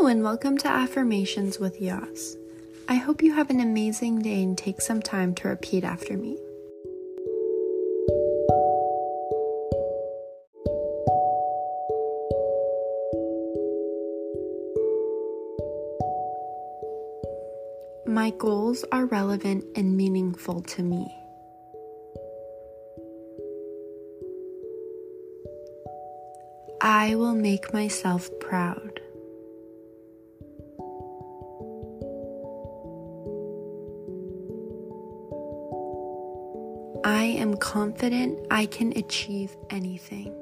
Hello, 0.00 0.08
and 0.08 0.22
welcome 0.22 0.56
to 0.56 0.66
Affirmations 0.66 1.60
with 1.60 1.78
Yas. 1.78 2.34
I 2.88 2.94
hope 2.94 3.22
you 3.22 3.34
have 3.34 3.50
an 3.50 3.60
amazing 3.60 4.22
day 4.22 4.42
and 4.42 4.56
take 4.56 4.80
some 4.80 5.02
time 5.02 5.34
to 5.34 5.48
repeat 5.48 5.84
after 5.84 6.16
me. 6.16 6.38
My 18.06 18.30
goals 18.38 18.86
are 18.90 19.04
relevant 19.04 19.66
and 19.76 19.98
meaningful 19.98 20.62
to 20.62 20.82
me. 20.82 21.14
I 26.80 27.16
will 27.16 27.34
make 27.34 27.74
myself 27.74 28.30
proud. 28.40 28.89
I 37.04 37.24
am 37.24 37.56
confident 37.56 38.38
I 38.50 38.66
can 38.66 38.92
achieve 38.96 39.56
anything. 39.70 40.34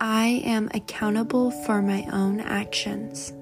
I 0.00 0.40
am 0.44 0.70
accountable 0.72 1.50
for 1.50 1.82
my 1.82 2.06
own 2.12 2.40
actions. 2.40 3.32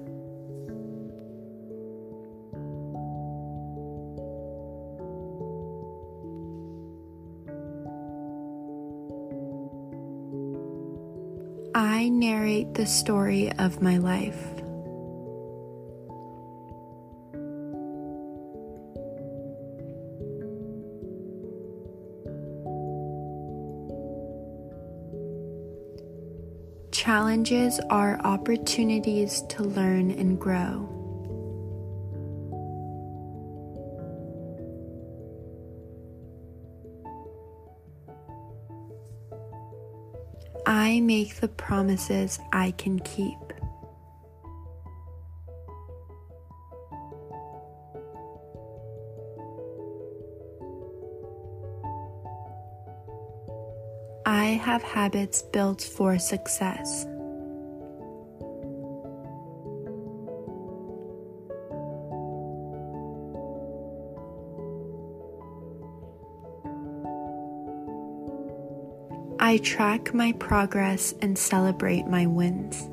I 11.79 12.09
narrate 12.09 12.73
the 12.73 12.85
story 12.85 13.53
of 13.53 13.81
my 13.81 13.99
life. 13.99 14.35
Challenges 26.91 27.79
are 27.89 28.19
opportunities 28.25 29.43
to 29.43 29.63
learn 29.63 30.11
and 30.11 30.37
grow. 30.37 30.98
I 40.89 41.01
make 41.01 41.35
the 41.35 41.47
promises 41.47 42.39
I 42.51 42.71
can 42.71 42.97
keep. 43.01 43.37
I 54.25 54.45
have 54.65 54.81
habits 54.81 55.43
built 55.43 55.83
for 55.83 56.17
success. 56.17 57.05
I 69.49 69.57
track 69.57 70.13
my 70.13 70.33
progress 70.33 71.15
and 71.23 71.35
celebrate 71.35 72.05
my 72.05 72.27
wins. 72.27 72.87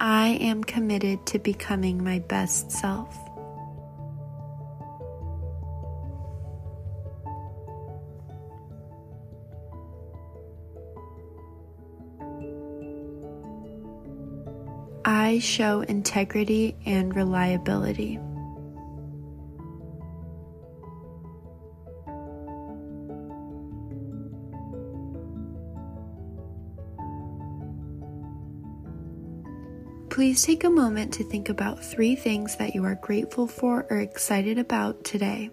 I 0.00 0.30
am 0.40 0.64
committed 0.64 1.24
to 1.26 1.38
becoming 1.38 2.02
my 2.02 2.18
best 2.18 2.72
self. 2.72 3.16
I 15.08 15.38
show 15.38 15.82
integrity 15.82 16.74
and 16.84 17.14
reliability. 17.14 18.18
Please 30.10 30.42
take 30.42 30.64
a 30.64 30.70
moment 30.70 31.12
to 31.12 31.22
think 31.22 31.50
about 31.50 31.84
three 31.84 32.16
things 32.16 32.56
that 32.56 32.74
you 32.74 32.84
are 32.84 32.96
grateful 32.96 33.46
for 33.46 33.86
or 33.88 33.98
excited 33.98 34.58
about 34.58 35.04
today. 35.04 35.50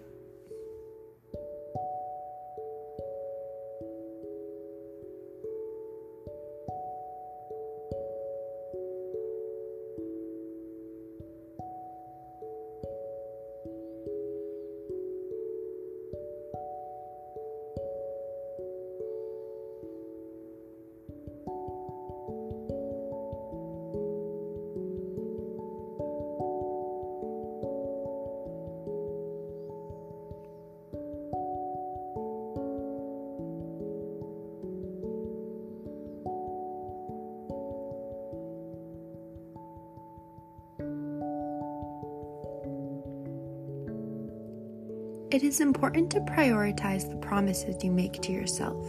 It 45.34 45.42
is 45.42 45.58
important 45.58 46.12
to 46.12 46.20
prioritize 46.20 47.10
the 47.10 47.16
promises 47.16 47.82
you 47.82 47.90
make 47.90 48.22
to 48.22 48.30
yourself. 48.30 48.86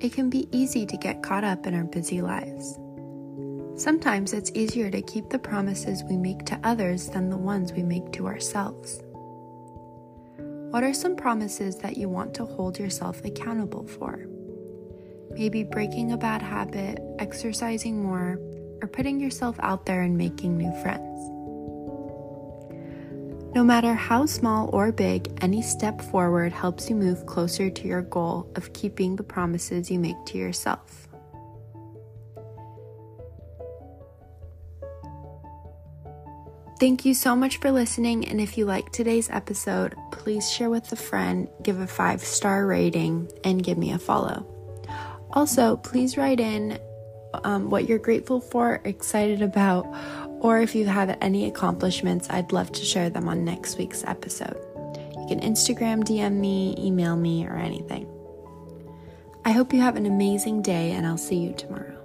It 0.00 0.14
can 0.14 0.30
be 0.30 0.48
easy 0.50 0.86
to 0.86 0.96
get 0.96 1.22
caught 1.22 1.44
up 1.44 1.66
in 1.66 1.74
our 1.74 1.84
busy 1.84 2.22
lives. 2.22 2.78
Sometimes 3.76 4.32
it's 4.32 4.50
easier 4.54 4.90
to 4.90 5.02
keep 5.02 5.28
the 5.28 5.38
promises 5.38 6.02
we 6.04 6.16
make 6.16 6.46
to 6.46 6.58
others 6.64 7.08
than 7.08 7.28
the 7.28 7.36
ones 7.36 7.74
we 7.74 7.82
make 7.82 8.10
to 8.12 8.26
ourselves. 8.26 9.02
What 10.70 10.84
are 10.84 10.94
some 10.94 11.16
promises 11.16 11.76
that 11.80 11.98
you 11.98 12.08
want 12.08 12.32
to 12.36 12.46
hold 12.46 12.78
yourself 12.78 13.22
accountable 13.22 13.86
for? 13.86 14.24
Maybe 15.32 15.64
breaking 15.64 16.12
a 16.12 16.16
bad 16.16 16.40
habit, 16.40 16.98
exercising 17.18 18.02
more, 18.02 18.40
or 18.80 18.88
putting 18.88 19.20
yourself 19.20 19.56
out 19.60 19.84
there 19.84 20.00
and 20.00 20.16
making 20.16 20.56
new 20.56 20.72
friends. 20.80 21.39
No 23.52 23.64
matter 23.64 23.94
how 23.94 24.26
small 24.26 24.70
or 24.72 24.92
big, 24.92 25.36
any 25.42 25.60
step 25.60 26.00
forward 26.00 26.52
helps 26.52 26.88
you 26.88 26.94
move 26.94 27.26
closer 27.26 27.68
to 27.68 27.88
your 27.88 28.02
goal 28.02 28.48
of 28.54 28.72
keeping 28.72 29.16
the 29.16 29.24
promises 29.24 29.90
you 29.90 29.98
make 29.98 30.24
to 30.26 30.38
yourself. 30.38 31.08
Thank 36.78 37.04
you 37.04 37.12
so 37.12 37.36
much 37.36 37.58
for 37.58 37.70
listening. 37.70 38.26
And 38.26 38.40
if 38.40 38.56
you 38.56 38.64
like 38.64 38.90
today's 38.90 39.28
episode, 39.28 39.94
please 40.12 40.50
share 40.50 40.70
with 40.70 40.90
a 40.92 40.96
friend, 40.96 41.48
give 41.62 41.78
a 41.78 41.86
five 41.86 42.22
star 42.22 42.66
rating, 42.66 43.30
and 43.44 43.62
give 43.62 43.76
me 43.76 43.92
a 43.92 43.98
follow. 43.98 44.46
Also, 45.32 45.76
please 45.76 46.16
write 46.16 46.40
in 46.40 46.78
um, 47.44 47.70
what 47.70 47.88
you're 47.88 47.98
grateful 47.98 48.40
for, 48.40 48.80
excited 48.84 49.42
about, 49.42 49.86
or 50.40 50.60
if 50.60 50.74
you 50.74 50.86
have 50.86 51.16
any 51.20 51.46
accomplishments, 51.46 52.28
I'd 52.30 52.52
love 52.52 52.72
to 52.72 52.84
share 52.84 53.10
them 53.10 53.28
on 53.28 53.44
next 53.44 53.78
week's 53.78 54.04
episode. 54.04 54.56
You 55.16 55.26
can 55.28 55.40
Instagram, 55.40 56.02
DM 56.02 56.34
me, 56.34 56.74
email 56.78 57.16
me, 57.16 57.46
or 57.46 57.56
anything. 57.56 58.08
I 59.44 59.52
hope 59.52 59.72
you 59.72 59.80
have 59.80 59.96
an 59.96 60.06
amazing 60.06 60.62
day, 60.62 60.92
and 60.92 61.06
I'll 61.06 61.18
see 61.18 61.36
you 61.36 61.52
tomorrow. 61.52 61.99